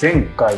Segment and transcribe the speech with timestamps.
[0.00, 0.54] 前回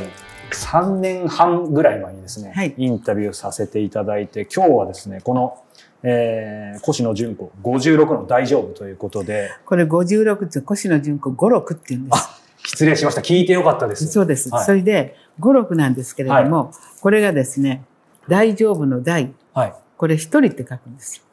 [0.50, 2.74] 3年半ぐらい前にですね、はい。
[2.76, 5.64] インタビューさせていただいて今日はですねこの、
[6.02, 9.50] えー、越野純子56の大丈夫ということで。
[9.64, 12.14] これ56って越野純子五六って言うんです。
[12.16, 13.22] あ失礼しました。
[13.22, 14.06] 聞いてよかったです。
[14.08, 14.50] そうです。
[14.50, 14.64] はい。
[14.66, 17.84] それで五六なんですけれども、これがですね、
[18.28, 19.74] 大丈夫の大、はい。
[19.96, 21.24] これ一人って書くんです。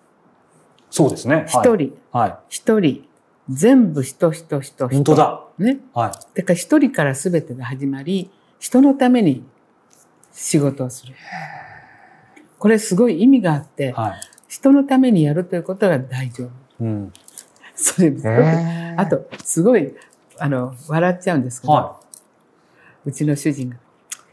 [0.89, 1.45] そうですね。
[1.49, 3.06] 一、はい、人、はい、一人、
[3.49, 4.95] 全部人人人人。
[4.95, 5.79] 本当だね。
[5.93, 8.29] はいだから一人から全てが始まり、
[8.59, 9.43] 人のために
[10.33, 11.13] 仕事をする。
[12.59, 14.13] これすごい意味があって、はい
[14.47, 16.85] 人のためにやるということが大丈夫。
[16.85, 17.13] うん
[17.75, 18.27] それです
[18.97, 19.93] あと、すごい、
[20.39, 21.99] あの、笑っちゃうんですけど、は
[23.05, 23.77] うちの主人が、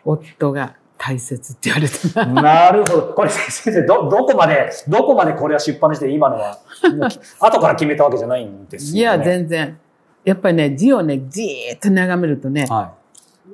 [0.05, 0.77] 夫が
[1.07, 3.12] 大切って言われてい、なるほど。
[3.15, 6.59] これ先生どどこまでどこまでこれは出版にして今のは
[7.41, 9.01] 後から決めたわけじゃないんですよね。
[9.01, 9.78] いや、全然。
[10.25, 12.95] やっぱりね、字をね、じーっと眺めるとね、は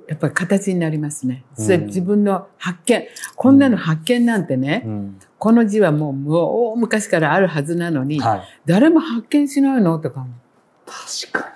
[0.07, 1.43] やっぱり形になりますね。
[1.59, 1.65] うん。
[1.65, 3.05] それ自分の発見。
[3.35, 5.19] こんなの発見なんてね、い、うん。
[5.37, 9.99] この字はもう、もう昔からあるはずなのに、はい、誰も発見しないの？
[9.99, 10.33] とか思う。
[10.87, 11.53] 確か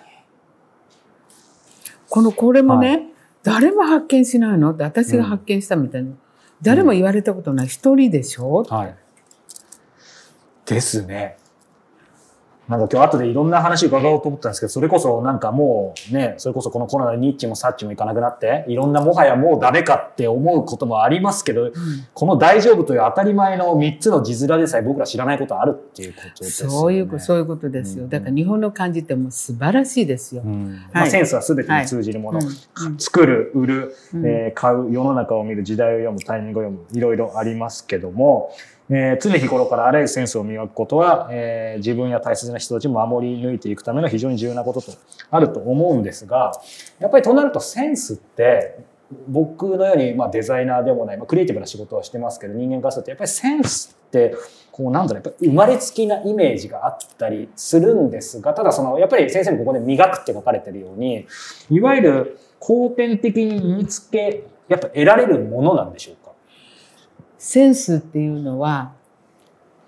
[2.08, 2.96] この、これもね、は
[3.44, 4.72] 誰も発見しないの？
[4.72, 6.10] って私が発見したみたいな。
[6.62, 7.66] 誰も言われたことない。
[7.68, 8.96] 一人でしょ、にはい。
[10.66, 11.36] ですね
[12.68, 21.70] なんか今日後でいろんな話伺おうと思ったんですけど、それこそなんかもうね、それこそこのコロナでニッチもサッチもいかなくなって、いろんなもはやもうダメかって思うこともありますけど、
[22.14, 26.74] この大丈夫という当たり前の3つの字面でさえ僕ら知らないことあるっていうことですよね。
[26.74, 28.04] そういうこ、そういうことですよ。
[28.04, 28.10] うん。
[28.10, 30.42] だから日本の漢字ってもう素晴らしいですよ。
[30.44, 30.72] うん。
[30.92, 32.98] まあ、はいセンスは全てに通じるもの、うん。
[32.98, 34.26] 作る、売る、うん。
[34.26, 38.50] えー買う、世の中を見る、時代を読む、タイミングを読む、いろいろありますけども、
[38.90, 44.92] えー常日頃からあらゆるセンスを磨くことは、えー自分や大切な人たちを守り抜いていくための非常に重要なことと
[45.30, 46.52] あると思うんですが、
[46.98, 48.78] やっぱりとなるとセンスって、
[49.28, 54.34] 僕のように、まあ、デザイナーでもない、まあ、クリエイティブな仕事はしてますけど、人間からすると、やっぱりセンスって、
[54.72, 61.26] こう、なんだろう、やっぱり生まれつきなイメージがあったりするんですが、ただその、やっぱり先生にここで磨くって書かれてるように、
[61.70, 66.23] いわゆる後天的に身につけ、やっぱ得られるものなんでしょう
[67.44, 68.94] センスっていうのは、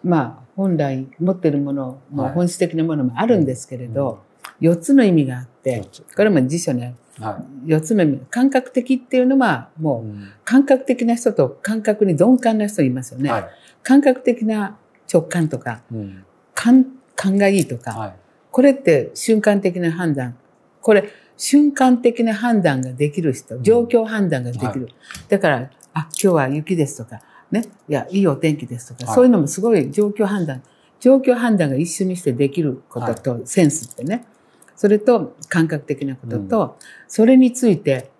[0.05, 4.23] まあ、本来持ってるものもはい本質的なものもあるんですけれど、
[4.61, 6.95] 4つの意味があって、これも辞書にある。
[7.19, 8.21] は4つの意味。
[8.31, 9.83] 感覚的っていうのは、い。
[9.83, 13.31] もう、感覚的な人と感覚に鈍感な人いますよね。
[13.31, 13.49] はい。
[13.83, 14.77] 感覚的な
[15.11, 16.25] 直感とか、うん
[16.55, 16.85] 感
[17.15, 18.15] 感がいいとか、はい。
[18.51, 20.37] これって瞬間的な判断。
[20.83, 21.09] これ、
[21.39, 24.91] 瞬間的な判断ができる人、状況判断ができる。
[25.31, 30.63] だから、あ、今日は雪ですとか、ね、いや、いいお天気ですとか、はいそういうのもすごい状況判断、
[31.01, 34.27] 状況判断が一緒にしてできることと、センスってね。
[34.75, 36.77] それと感覚的なことと、
[37.09, 38.11] それについて、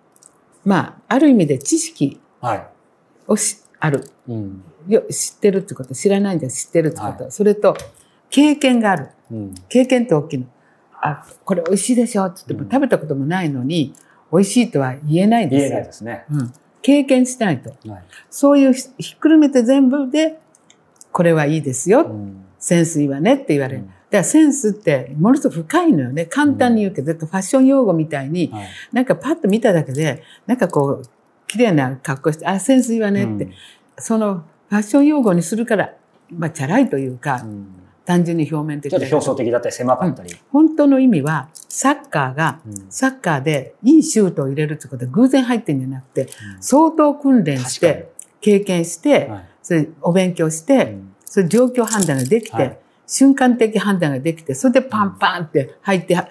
[0.65, 2.67] まあ、ある意味で知識はい。
[3.27, 4.09] をしある。
[4.27, 4.63] うん。
[4.87, 7.25] よ知ってるってこと、知らないんじゃ知ってるってこと。
[7.25, 7.75] はそれと、
[8.29, 9.09] 経験がある。
[9.31, 9.55] うん。
[9.69, 10.45] 経験って大きいの。
[11.01, 13.93] あ、これ美味しいでしょって言っても、うん食べたこともないのに、
[14.31, 15.69] 美味しいとは言えないですよ。
[15.69, 16.25] 言えないですね。
[16.31, 16.53] うん。
[16.87, 17.71] 経験しないと。
[17.89, 18.03] はい。
[18.29, 20.39] そういうひひっくるめて全部で、
[21.11, 22.03] これはいいですよ。
[22.03, 23.81] うんセンスいいわねって言われる。
[23.81, 26.25] うんだからセンスってものすごく深いのよね。
[26.25, 28.67] 簡単に言うけど、だからファッション用語みたいに、はい。
[28.93, 31.03] なんかパッと見ただけで、なんかこう、
[31.45, 33.53] 綺麗な格好して、あ、センスいいわねって、うん
[33.99, 35.93] そのファッション用語にするから、
[36.31, 37.67] まあ、チャラいというか、うん
[38.07, 40.33] 単純に表面的ちょっと表層的だったり狭かったり。
[40.49, 42.85] 本当の意味は、サッカーが、うん。
[42.89, 46.29] サッカーでいいシュートを入れるってことは偶然入ってんじゃなくて、うん。
[46.61, 48.09] 相当訓練して、
[48.39, 49.45] 経験して、はい。
[49.61, 51.15] それお勉強して、うん。
[51.25, 52.79] それ状況判断ができて、はい。
[53.05, 56.29] 瞬間的判断ができて、それでパンパンって入って、あ、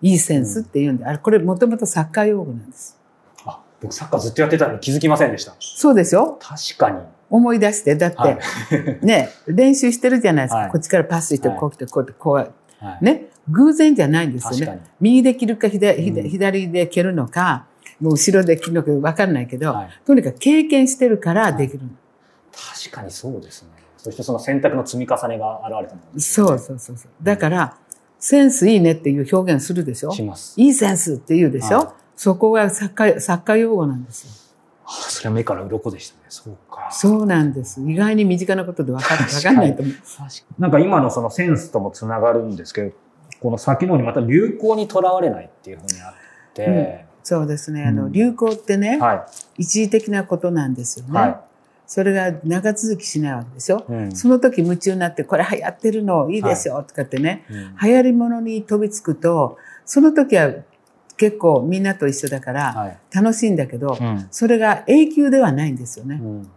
[0.00, 2.97] いいセンスって言うんで、あれ、これもともとサッカー用語なんです。
[3.78, 5.54] あ、僕サッカーずっとやってたのに気づきませんでした。
[5.60, 6.38] そうですよ。
[6.40, 6.98] 確かに。
[7.30, 8.38] 思い出して、だって、はい。
[9.02, 10.58] ね、練習してるじゃないですか。
[10.58, 13.04] はいこっちからパスして、はいこう来て、こうやって、こう、はい。
[13.04, 14.86] ね、偶然じゃないんですよ確かにね。
[15.00, 17.66] 右で切るか左左うん左で蹴るのか、
[18.00, 21.80] もう後ろで切るのか分かんないけど、はいとにかく経験してるからできる。
[22.52, 23.70] 確かにそうですね。
[23.96, 27.10] そしてその選択の積み重ねが現れたものですねそうそうそうそう。
[27.22, 27.76] だから、
[28.20, 30.12] センスいいねっていう表現するでしょ？
[30.12, 30.54] します。
[30.60, 31.86] いいセンスって言うでしょ、はい
[32.18, 34.32] そこが作家、作家用語なんですよ。
[34.84, 36.22] あそれは目から鱗でしたね。
[36.28, 36.88] そうか。
[36.90, 37.80] そうなんです。
[37.80, 39.94] 意外に身近なことで分か分かんないと思う。
[40.60, 42.92] なんか今のそのセンスともつながるんですけど、
[43.40, 46.14] この先の方にまた流行にとらわれないっていうふうにあっ
[46.54, 47.84] て、そうですね。
[47.84, 51.12] あの、うん流行ってね、は一時的なことなんですよい。
[51.12, 51.20] ね。
[51.20, 51.44] は
[51.86, 53.92] それが長続きしないわけでしょ、い。
[53.92, 60.50] うんその時夢中になって、これ流行ってるのいいですよとかってね、うん流行り物に飛びつくと、その時は
[61.18, 62.98] 結構みんなと一緒だからはい。
[63.12, 64.26] 楽しいんだけど、うん。
[64.30, 66.18] それが永久ではないんですよね。
[66.22, 66.50] うん。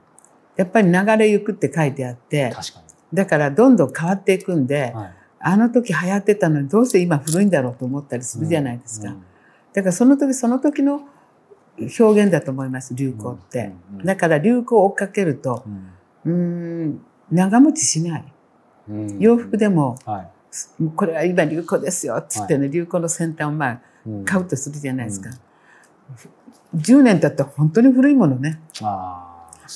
[0.56, 2.54] やっぱり流れゆくって書いてあって、
[3.14, 5.14] だからどんどん変わっていくんでに、、はい。
[5.44, 9.10] あの時流行ってたのにどうして今古いんだろうと思ったりするじゃないですか。
[9.10, 9.24] うん
[9.74, 11.02] だからその時その時の
[11.80, 13.72] 表現だと思います、流行って。
[14.04, 15.64] だから流行を追っかけると、
[16.26, 18.34] うーん、長持ちしない。
[18.90, 19.20] うん。
[19.20, 20.28] 洋服でも、はい
[20.98, 23.80] これは今流行ですよ、つってね、流行の先端をまあうん
[24.26, 25.30] 買うとするじゃないですか。
[26.76, 28.60] 10年経ったら本当に古いものね。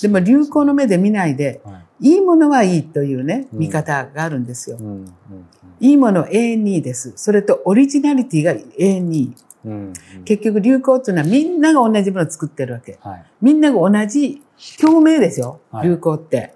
[0.01, 4.77] でも流行の目で見ないで、はいいいものはいいというね、うん見方があるんですよ。
[4.77, 5.13] うんうん
[5.79, 7.13] いいものは永遠にいいです。
[7.15, 9.33] それとオリジナリティが永遠にいい。
[9.65, 9.93] うんうん
[10.25, 12.97] 結局流行っていうのはみんなが同じものを作ってるわけ。
[13.01, 14.41] はいみんなが同じ
[14.79, 16.53] 共鳴ですよ、はい流行って。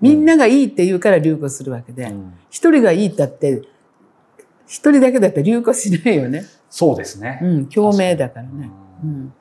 [0.00, 3.62] みんながいいって言うから流行するわけで、うん一人がいいったって、
[4.66, 6.44] 一人だけだったら流行しないよね。
[6.72, 8.70] そうですねうん、共鳴だからね。
[9.04, 9.32] ううんん。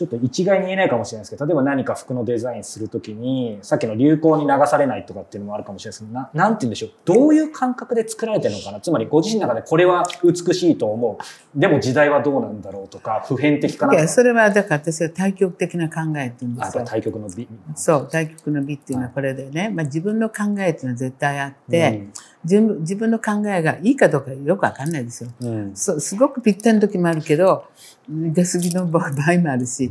[0.00, 6.90] ちょっと一概に言えないかもしれないですけど例えば何か服のデザインするときにさっきの流行に流されないとかっていうのもあるかもしれないですけどななんて言うんでしょう？
[7.04, 8.80] どういう感覚で作られてるのかな？
[8.80, 11.58] つまりご自身の中でこれは美しいと思う。
[11.60, 13.94] でも時代はどうなんだろうとか普遍的かな？
[13.94, 16.82] いや、それはだから私は対極的な考えって言うんですよ。
[16.82, 16.86] あ。
[16.86, 17.46] 対極の美。
[17.74, 22.06] そう、対極の美っていうのはこれでね、まあ自分の考えっていうのは絶対あって、
[22.44, 25.30] 自分自分の考えがいいかどうかよくわかんないですよ。
[25.40, 25.48] うん。
[25.48, 27.64] うんそうすごくぴったりの時もあるけど、
[28.08, 29.89] 出過ぎの場合もあるし、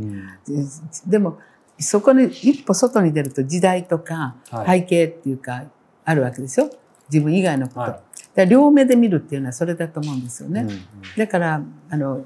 [1.08, 1.40] でも、
[1.80, 4.82] そこに一歩外に出ると時代とかはい。
[4.82, 5.64] 背景っていうか
[6.04, 6.70] あるわけでしょ？
[7.12, 7.80] 自分以外のこと。
[7.80, 8.02] は
[8.36, 8.48] い。
[8.48, 10.62] 両目で見るっていうのはそれだと思うんですよね。
[10.62, 10.82] うんうん。
[11.18, 12.26] だから、あの、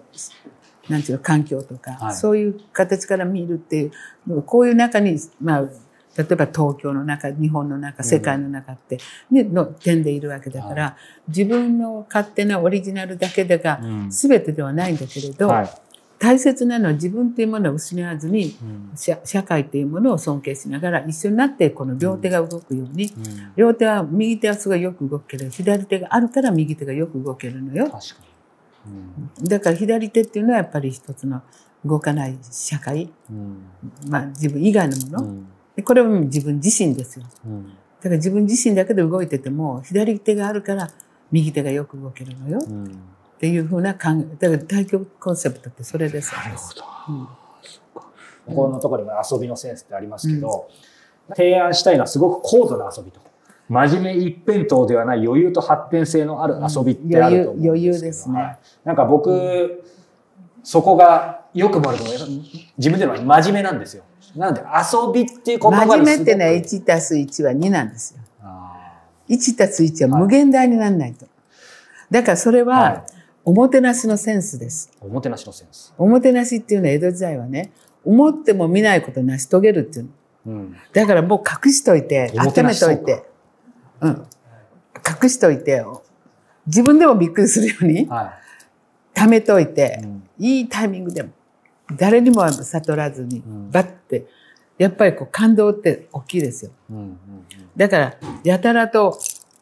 [0.89, 2.15] なんていうの、環境とか、はい。
[2.15, 3.85] そういう形から見るってい
[4.27, 5.67] う、こういう中に、まあ、例
[6.29, 8.99] えば東京の中、日本の中、世界の中って、
[9.31, 10.97] ね、の点でいるわけだから、
[11.27, 14.09] 自分の勝手なオリジナルだけでがうん。
[14.09, 15.69] 全てではないんだけれど、はい
[16.23, 18.91] 大切なのは自分っていうものを失わずに、うん。
[18.95, 23.51] 社社会っていうものを尊敬しながら一緒になってこの両手が動くように、うん。
[23.57, 27.89] 両手は右手はすごいよく動くけど左手があるから右手がよく動けるのよ。
[27.89, 28.15] 確か
[29.41, 29.49] に。
[29.49, 31.41] だから左手っていうのはやっぱり一つの
[31.83, 33.57] 動かない社会、うん。
[34.07, 35.43] まあ、自分以外のもの、
[35.75, 37.25] うこれは自分自身ですよ。
[37.45, 37.65] うん。
[37.65, 37.73] だ
[38.03, 40.89] から自分自身だけで動いてても左手があるから
[41.33, 42.59] 右手がよく動けるのよ。
[42.65, 42.97] うん
[43.43, 46.33] っていうふうな考えだから対極コンセプトってそれです。
[46.33, 46.81] よなるほど。
[47.09, 47.27] うん。
[48.45, 50.69] ここのところにも遊びのセンスってありますけど、
[51.35, 53.19] 提案したいのはすごく高度な遊びと。
[53.67, 58.41] 真面目一辺倒ではない余裕と発展性のある遊びってあると思うんですけど、余裕余裕ですね。
[58.41, 58.59] はい。
[58.85, 59.83] なんか僕、
[60.63, 62.11] そこがよくも悪くも
[62.77, 64.05] 自分では真面目なんですよ。
[64.37, 68.21] なので遊びっていう言葉真にすごく面目ってね1たす1は2なんですよ。
[68.41, 71.25] あ1たす1は無限大にならないと、
[72.09, 73.03] だからそれーは、はい
[73.45, 75.93] おもてなしのセンスですおもてなしのセンス。
[75.97, 77.71] おもてなしっていうのは江戸時代はね
[78.05, 80.11] 思っても見ないことを成し遂げるっていうの
[80.45, 80.75] うん。
[80.91, 83.23] だからもう隠しといて、温めといて、
[84.01, 84.27] うん。
[85.23, 85.85] 隠しといて、
[86.67, 88.33] 自分でもびっくりするように、は
[89.13, 89.67] 貯めといい。
[89.67, 91.29] てう、んいいタイミングでも、
[91.97, 94.25] 誰にも悟らずにん、バッて、
[94.77, 96.71] やっぱりこう感動って大きいですよ。
[96.89, 97.17] うんうん
[97.75, 99.17] だから、やたらと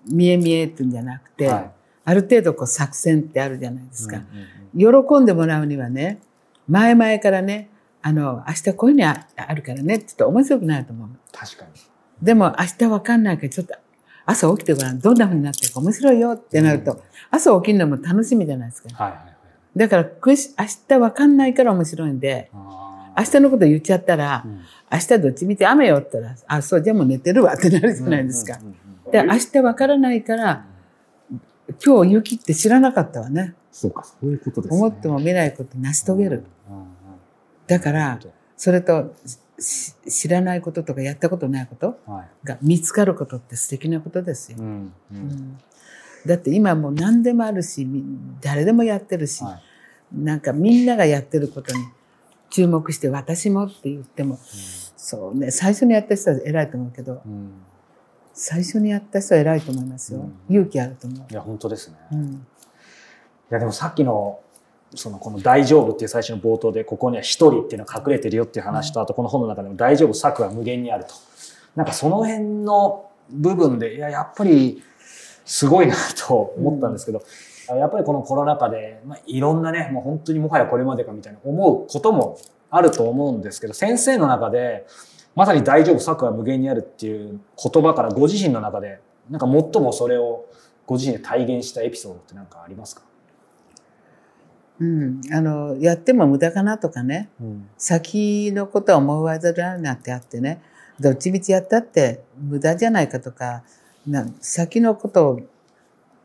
[0.06, 1.72] 見え見えっていうんじゃなくて、うんはい
[2.04, 4.18] ある程度こう作戦ってあるじゃないですか。
[4.18, 6.22] うんうんうん喜んでもらうにはね、
[6.66, 7.70] 前々からね、
[8.02, 11.10] あの、明日こういうのああるからねって言って面白くないと思う。
[11.34, 11.72] 確かに。
[12.22, 13.76] でも明日わかんないけど、ちょっと
[14.26, 15.00] 朝起きてごらん。
[15.00, 18.90] どんな風になってるか面白いよってなると、朝起きるのも楽しみじゃないですか。
[18.96, 19.36] はいはいはい。
[19.76, 20.36] だから、明
[20.88, 24.62] 日わかんないから面白いんで、あ明日のこと言っちゃったらー、うん
[24.94, 28.68] 明日どっち見て雨よって言ったら、あ、そう、じゃあもう寝てるわってなるじゃないですかうん。
[28.68, 30.66] うんうんで、明日わからないから、
[31.84, 33.56] 今日雪って知らなかったわね。
[33.72, 34.78] そうか、そういうことですね。
[34.78, 36.44] 思っても見ないこと成し遂げる。
[36.70, 36.90] うんうんうん。
[37.68, 38.20] だから、
[38.58, 39.14] それと、
[39.60, 42.48] し知らないこととかやったことないことはい。
[42.48, 44.58] が見つかることって素敵なことですよ。
[44.60, 45.58] うんううんん
[46.26, 48.04] だって今もう何でもあるし、み
[48.42, 49.62] 誰でもやってるし、はい
[50.14, 51.84] なんかみんながやってることに
[52.50, 54.38] 注目して私もって言っても、
[54.98, 57.52] そうね、最初にやった人は偉いと思うけど、うんうん
[58.44, 60.22] 最初にやった人は偉いと思いますよ。
[60.22, 61.28] うん勇気あると思う。
[61.30, 61.98] いや、本当ですね。
[62.12, 62.48] いうん。
[63.52, 64.40] や、でもさっきの、
[64.96, 71.14] その、この大丈夫っていう最初の冒頭で、ここには一人っていうのが隠れてるよっていう話と、あとこの本の中でも大丈夫、策は無限にあると。
[71.76, 74.82] なんかその辺の部分で、いや、やっぱり、
[75.46, 75.94] すごいな
[76.28, 77.22] と思ったんですけど、
[77.78, 82.40] やっぱりこのコロナ禍で、まあ、いろんなね、もう本当にもはやこれまでかみたいな思うことも
[82.72, 84.88] あると思うんですけど、先生の中で、
[85.36, 87.40] まさに大丈夫、策は無限にあるっていう
[87.72, 90.46] 言葉からご自身の中で、なんか最もそれを
[90.86, 93.04] ご自身で体現したエピソードって何かありますか？
[94.82, 97.30] うん、あのやっても無駄かなとかね。
[97.40, 97.70] うん。
[97.78, 100.62] 先のことは思わざるをなってあってね。
[101.00, 103.64] どっちみちやったって無駄じゃないかとか
[104.06, 105.40] な先のことを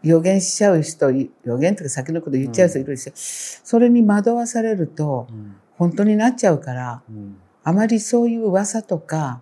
[0.03, 5.57] 予言しちゃう人予言とか先のこと言っちゃう人いるし、それに惑わされるとうん。
[5.77, 7.37] 本当になっちゃうからうん
[7.67, 9.41] あまりそういう噂とか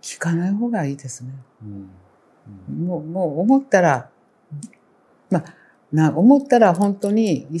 [0.00, 1.30] 聞かない方がいいですね。
[1.62, 1.90] うん
[2.86, 4.10] もうもう思ったら
[5.30, 5.44] まあ
[5.90, 7.58] な思ったら本当にい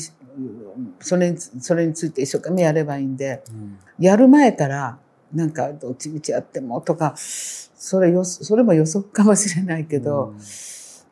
[1.00, 3.42] それにそれについて一生懸命やればいいんで。
[3.50, 4.98] うんやる前から、
[5.32, 10.34] なんか、どっちみちやってもとか、それよ、それも予測かもしれないけど、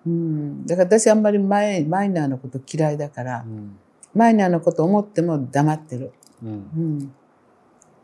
[0.06, 3.78] うん、だから私あんまりマイマイナーのこと嫌いだからう、ん
[4.14, 6.12] マイナーのこと思っても黙ってる。
[6.42, 7.14] うんうん。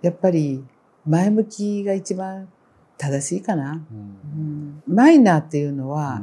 [0.01, 0.65] やっぱり、
[1.09, 2.49] 前向きが一番
[2.99, 3.73] 正しいかな。
[3.73, 4.83] うん。
[4.87, 6.23] うん、マイナーっていうのは、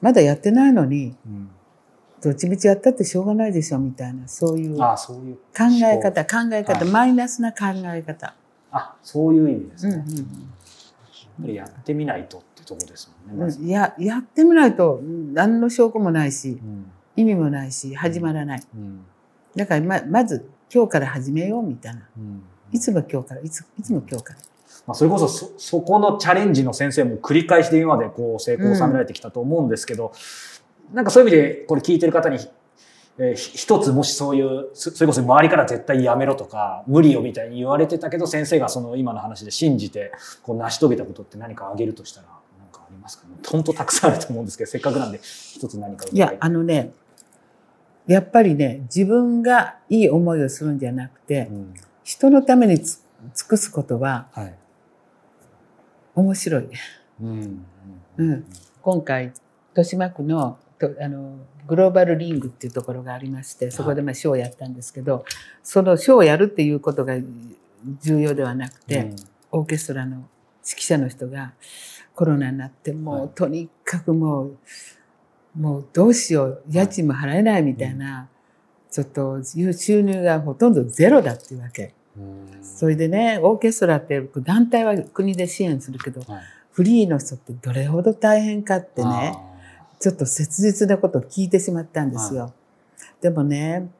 [0.00, 1.50] まだやってないのに、うん。
[2.22, 4.84] どっちみちやったってしょうがないでしょ、みたいな、そういう考
[5.84, 6.54] え方、考。
[6.54, 6.90] え方、はい。
[6.90, 8.34] マイナスな考え方。
[8.72, 10.52] あそういう意味ですね、うんうん
[11.38, 13.60] やっぱりやってみないとってとこですもんね、まず。
[13.60, 16.90] うん、ややってみないとうん何の証拠もないしうん。
[17.14, 18.62] 意味もないし始まらない。
[18.74, 19.04] うん。
[19.54, 22.08] だからままず今日から始めようみたいな。
[22.16, 22.42] うん
[22.72, 24.40] いつも今日からいついつも今日から
[24.86, 30.12] まあ、それこそそそこのチャレンジの先生も繰り返しで今までこう成功を収められてきたと思うんですけど、
[30.92, 32.38] なんかそういう意味でこれ聞いてる方に、
[33.18, 42.28] えーひ一つもしそういうそそれこそ周りから絶対やめろとか無理よみたいに言われてたけど先生がその今の話で信じてこう成し遂げたことって何かあげるとしたら
[42.60, 43.26] 何かありますか？
[43.26, 46.92] ね本当たくさんあると思うんですけどせっかくなんで一つ何かいやあのね
[48.06, 51.74] やっぱりね自分がいい思いをするんじゃなくてうん
[52.06, 53.02] 人のためにつ
[53.34, 54.54] 尽くすことははい。
[56.14, 56.68] 面白い、
[57.20, 57.66] うん。
[58.16, 58.46] うん、
[58.80, 59.32] 今回
[59.70, 61.36] 豊島区のとあの
[61.66, 65.24] グローバルリングっていうところがありましてそこでまあショーをやったんですけど
[65.64, 67.16] そのショーをやるっていうことが
[68.00, 69.10] 重要ではなくて、
[69.50, 70.28] オーケストラの
[70.64, 71.54] 指揮者の人が
[72.14, 73.28] コロナになってもう、はい。
[73.34, 74.58] とにかくもう
[75.58, 76.62] もうどうしよう。
[76.68, 78.28] 家賃も払えないみたいな、
[78.96, 81.92] ちょっと収入がほとんどゼロだっていうわけ。
[82.16, 82.64] うん。
[82.64, 86.42] それでねオーケストラって団体は国で支援するけどはい。
[86.72, 89.36] フリーの人ってどれほど大変かってね
[90.00, 92.54] ちょっと切実なことを聞いてしまったんですよ。
[93.20, 93.90] でもね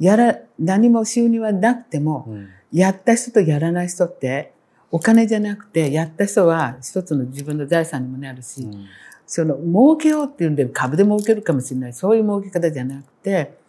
[0.00, 2.48] やら何も収入はなくてもうん。
[2.72, 4.52] やった人とやらない人って
[4.90, 8.86] お金じゃなくてやった人は一つの自分の財産にもなるし、うん。
[9.24, 11.92] その儲けようっていうんで株で儲けるかもしれない。
[11.92, 13.61] そういう儲け方じゃなくて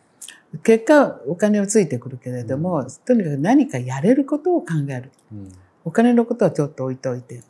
[0.62, 5.12] 結果お金はついてくるけれども、とにかく何かやれることを考える。
[5.32, 5.52] うん。
[5.86, 7.42] お金のことはちょっと置いといて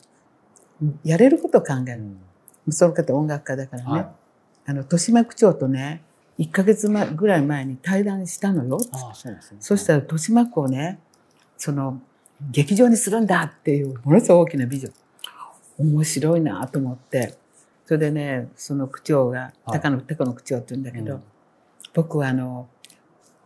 [1.04, 2.02] やれることを考える、
[2.66, 2.72] うん。
[2.72, 4.06] その方音楽家だからね、はい。
[4.66, 6.02] あの豊島区長とね
[6.38, 8.80] 1ヶ月前ぐらい前に対談したのよ。
[8.80, 9.38] そね。
[9.60, 10.98] そしたら豊島区をね
[11.56, 12.00] その
[12.50, 14.92] 劇場にするんだっていうものすごい大きなビジョン。
[15.76, 17.36] 面白いなと思って。
[17.86, 19.80] それでねその区長がはい。
[19.80, 21.22] 高野高野区長って言うんだけど、うん。
[21.92, 22.68] 僕はあの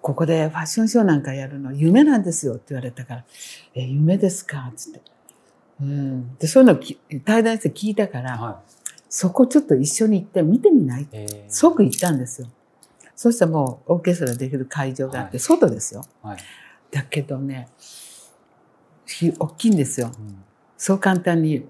[0.00, 3.24] ここでファッションショーなんかやるの夢なんですよって言われたから
[3.74, 5.00] 「え夢ですか?」っつって。
[5.80, 8.62] うん、でそういうの対談して聞いたから、は
[9.08, 11.02] そこちょっと一緒に行って見てみない？
[11.02, 11.44] いえー。
[11.48, 12.48] 即行ったんですよ。
[13.14, 15.40] そしたらもうオーケストラできる会場があって、はい。
[15.40, 16.04] 外ですよ。
[16.22, 16.38] はい。
[16.90, 17.68] だけどね、
[19.06, 20.10] ひ大きいんですよ。
[20.18, 20.42] うん。
[20.76, 21.66] そう簡単に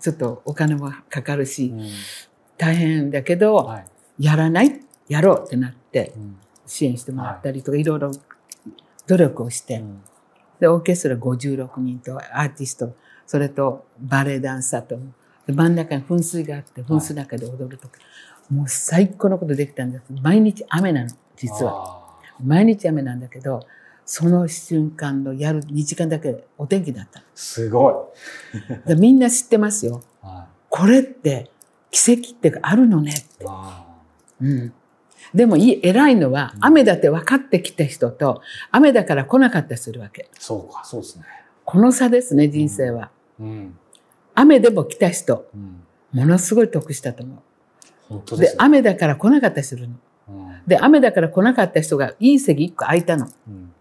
[0.00, 1.88] ちょっとお金もかかるし、うん。
[2.58, 3.86] 大変だけど、はい。
[4.18, 4.80] やらない？
[5.08, 8.12] やろうってなってうん支援してもらったりとか、い、ろいろ
[9.06, 10.02] 努力をして、うん
[10.62, 12.94] で、オーケストラ56人とアーティスト、
[13.26, 14.96] それとバレエダンサーと、
[15.44, 17.98] で真ん中に噴水があって、噴水の中で踊るとか、
[18.48, 20.04] もう最高のことできたんです。
[20.22, 21.72] 毎日雨なの、実は。
[21.72, 22.02] は
[22.40, 23.66] 毎日雨なんだけど、
[24.04, 27.24] その瞬間のやる2時間だけお天気だった。
[27.34, 28.12] すご
[28.86, 30.00] い でみんな知ってますよ。
[30.20, 31.50] はこれって
[31.90, 33.44] 奇跡っていうかあるのねって
[34.40, 34.72] うん。
[35.34, 40.28] でもいい、偉いのはうん雨だって分かってきた人と、雨だから来なかった人いるわけ。
[40.34, 41.24] ーそうかそうですね
[41.64, 43.10] この差ですね、人生は。
[43.40, 43.78] うん
[44.34, 47.36] 雨でも来た人、うんものすごい得したと思う。
[47.36, 47.42] で、
[48.08, 49.94] 本当ですね雨だから来なかった人いるの。
[50.28, 53.28] うんで、雨だから来なかった人がいい席1個空いたの。
[53.48, 53.72] うん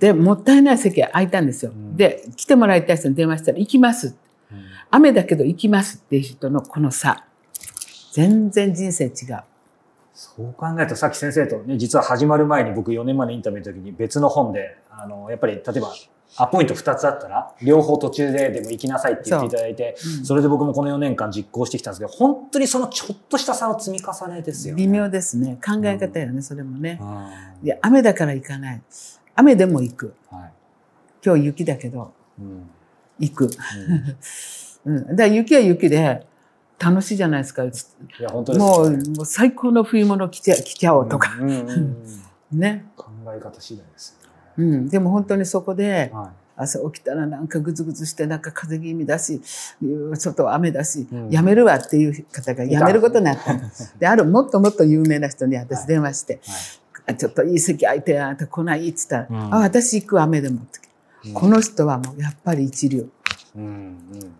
[0.00, 1.70] で、もったいない席が空いたんですよ。
[1.70, 4.08] うんで、来てもらいたい人に電話したら、行きます。
[4.08, 4.58] うん
[4.90, 7.24] 雨だけど行きますっていう人のこの差。
[8.12, 9.12] 全然人生違う。
[10.18, 15.94] そう考えるとさっき先生とね実は始まる前に僕4年前のインタビューの時に別の本であのやっぱり例えば
[16.36, 24.82] アポイント2つあったら両方途中ででも行きなさいって言っていただいてうんそれで僕もこの4年間実行してきたんですけど本当にそのちょっとした差の積み重ねですよね。
[24.82, 25.56] 微妙ですね。
[25.64, 26.98] 考え方よね、それもね。
[27.00, 28.82] うんいや、雨だから行かない。
[29.36, 30.14] 雨でも行く。
[30.30, 30.52] はい
[31.24, 32.68] 今日雪だけど、うん
[33.20, 33.50] 行く。
[34.84, 35.06] うん うん。
[35.06, 36.26] だから雪は雪で、
[36.78, 37.64] 楽しいじゃないですか。
[37.64, 37.70] い
[38.20, 41.36] や本当ですもう、もう最高の冬物着ちゃ着ちゃおうとか。
[41.40, 42.86] うんうんうんね。
[42.96, 44.88] 考え方次第ですようん。
[44.88, 46.28] でも本当にそこでね。、はい
[46.60, 49.40] 朝起きたらなんかぐずぐずして、なんか風邪気味だし、
[50.14, 53.60] 外は雨だし、うんやめるわっていう方がやめることになったの。
[54.00, 56.40] で、あるもっともっと有名な人に私電話して、
[57.06, 58.88] あちょっといい席空いてあんた来ない？
[58.88, 60.80] っつったら、うんあ、私行く雨でもって。
[61.26, 63.08] うんこの人はもうやっぱり一流。
[63.54, 64.34] うんうん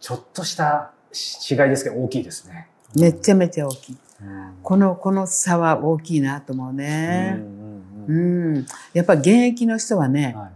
[0.00, 2.68] ちょっとした違いですけど大きいですね。
[2.94, 3.96] めちゃめちゃ大きい。
[4.22, 7.36] うんこの、この差は大きいなと思ううんね。
[7.38, 8.66] うんうんうん。
[8.92, 10.50] やっぱ現役の人はね、はい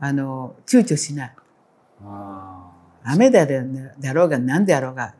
[0.00, 1.32] あの、躊躇しない。
[2.02, 2.70] あ
[3.04, 3.62] 雨だろ
[3.98, 5.14] だろうが何であろうが、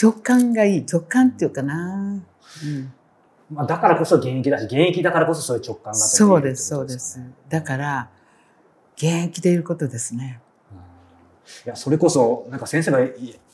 [0.00, 0.86] 直感がいい。
[0.90, 2.22] 直感っていうかな。
[2.64, 2.68] うん。
[2.68, 2.88] ー
[3.50, 7.20] まあだからこそ現役だし現役だからこそそういう直感がそうです、そうでねす。
[7.48, 8.10] だから、
[8.96, 10.40] 現役でいることですね。
[11.64, 13.10] うんいやそれこそなんか先生がい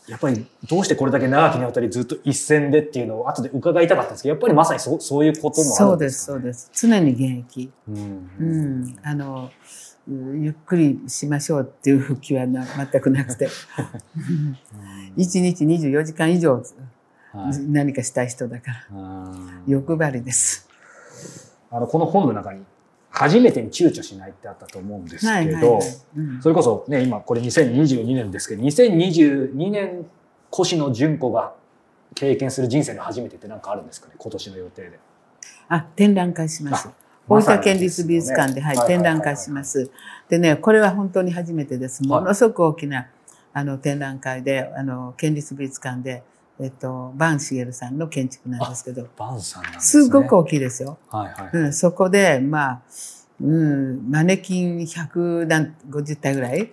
[0.08, 6.70] やっぱりどうしてこれだけ長きにわたりずっと一線でっていうのを後で伺いたかったんですけどやっぱりまさにそうそういうこともあそうです、そうです。
[6.72, 7.70] 常に現役。
[7.88, 8.00] うんう
[8.40, 8.98] うんん。
[9.02, 9.50] あの、
[10.08, 13.48] うんゆっくりしましょうっていう気はな全くなくて。
[15.16, 18.98] 一日24時間以上はい何かしたい人だから。
[18.98, 20.70] うん欲張りです。
[21.70, 22.62] あのこの本の中に
[23.18, 25.80] 初めてに躊躇しないってあったと思うんですはいけど
[26.40, 30.06] それこそね今これ2022年ですけど2022年
[30.52, 31.52] 越野純子が
[32.14, 34.14] 経験する人生の初めてって何かあるんですかね？
[34.18, 34.98] 今年の予定で。
[35.68, 36.92] あ、展覧会しますあ。
[37.28, 39.90] 大分県立美術館で、はい展覧会します。
[40.28, 42.02] でね、これは本当に初めてです。
[42.02, 43.08] ものすごく大きな、
[43.52, 46.22] あの、展覧会で、あの、県立美術館で、
[46.60, 50.04] えっと、バン・シゲルさんの建築なんですけど、バンさんなんですね。
[50.04, 50.98] すごく大きいですよ。
[51.08, 51.50] はいはい。
[51.52, 52.82] うん、そこで、まあ、
[53.40, 56.72] うん、マネキン100何、50体ぐらい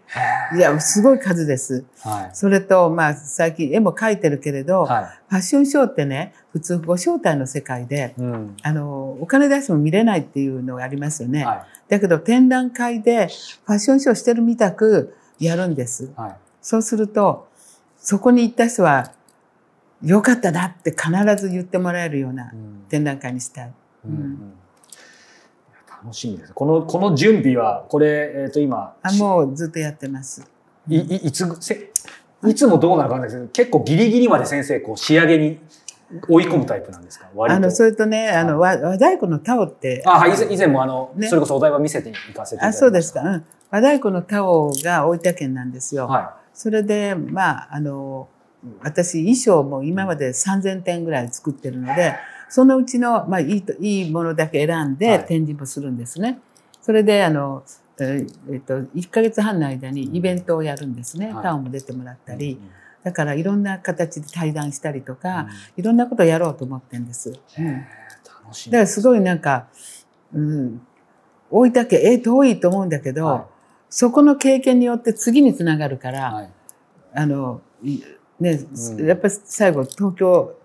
[0.56, 1.86] いや、すごい数です。
[2.00, 2.30] はい。
[2.34, 8.22] それと、まあ、最近絵も描いてるけれど、はファッションショーってね、普通ご招待の世界で、い。
[8.22, 8.58] うん。
[8.64, 11.46] あの、お金出しても見れないっていうのがありますよね。
[11.46, 13.28] はだけど展覧会で
[13.66, 16.06] ファッションショーしてるみたくやるんです。
[16.06, 16.08] い。
[16.16, 16.36] はい。
[16.64, 17.48] そうすると、
[17.96, 19.12] そこに行った人は、
[20.04, 21.10] 良かったなって必
[21.42, 23.74] ず言ってもらえるようなうん展覧会にしたい。
[24.06, 24.54] うんうん
[25.70, 26.54] いや楽しみです。
[26.54, 30.46] この、この準備は、これ、えっ、と、今、あ、もうずっとやってます。
[30.88, 31.90] い、いいつぐ、せ、
[32.46, 35.60] いつもどうなるかわかんないですけど、結構ギリギリまで先生、こう、仕上げに
[36.30, 37.28] 追い込むタイプなんですか？
[37.34, 37.58] 割と。
[37.58, 42.74] あの、それとね、あの、和和太鼓のタオって、あ、はい、以前、以前もあの、ねそれこそお台場見せて行かせていただあ。
[42.74, 43.22] そうですか。
[43.22, 43.46] うん。
[43.72, 46.06] 和太鼓のタオが大分県なんですよ。
[46.08, 48.30] はそれで、まあ、あの、
[48.82, 52.16] 私、衣装も今まで3000点ぐらい作ってるので、
[52.50, 56.40] そのうちの、まあ、いいと、いいものだけ選んはでい展示もするんですね。
[56.82, 57.64] それで、あの、
[58.00, 58.26] え
[58.58, 61.34] っと、1ヶ月半の間にイベントをやるんですね。
[61.34, 62.18] はいタオも出てもらっい。
[62.26, 62.70] たりうん。
[63.04, 65.48] だから、いろんな形で対談したりとうんか、
[65.78, 67.30] いろんなことをやろうと思ってるんです。
[67.60, 67.66] うん。
[68.46, 68.72] 楽しみ。
[68.74, 69.68] から、すごいなんか、
[70.34, 70.82] うん、
[71.52, 73.46] 大分県、え、遠いと思うんだけど、は
[73.90, 76.14] そこの経験によって次につながるかい。
[76.14, 76.50] ら、はい。
[77.14, 78.02] あの、い
[78.40, 80.56] ね、うんやっぱり最後東京、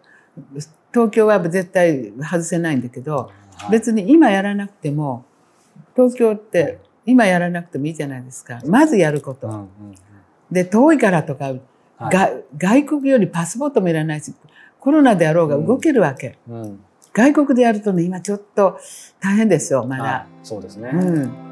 [0.93, 3.31] 東京は絶対外せないんだけど、は
[3.69, 5.27] い別に今やらなくても、
[5.95, 8.59] 東京って今やらなくてもいいじゃないですか。
[8.67, 9.49] まずやること。
[9.49, 9.67] うんうんうん
[10.51, 11.61] で、遠いからとか、はい
[11.99, 14.35] が外国よりパスポートもいらないし、
[14.79, 16.39] コロナであろうが動けるわけ。
[16.49, 16.81] うん
[17.13, 18.79] 外国でやるとね、今ちょっと
[19.21, 20.03] 大変ですよ、まだ。
[20.03, 20.91] はいそうですね。
[20.93, 21.50] うん。